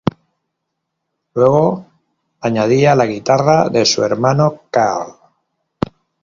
[1.35, 1.85] Luego
[2.39, 5.13] añadía la guitarra de su hermano Carl.